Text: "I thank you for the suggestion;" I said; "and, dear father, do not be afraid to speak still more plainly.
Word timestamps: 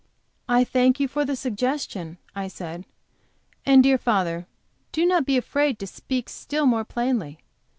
"I 0.49 0.63
thank 0.63 0.99
you 0.99 1.07
for 1.07 1.25
the 1.25 1.35
suggestion;" 1.35 2.17
I 2.35 2.47
said; 2.47 2.85
"and, 3.67 3.83
dear 3.83 3.99
father, 3.99 4.47
do 4.91 5.05
not 5.05 5.27
be 5.27 5.37
afraid 5.37 5.77
to 5.77 5.85
speak 5.85 6.27
still 6.27 6.65
more 6.65 6.83
plainly. 6.83 7.37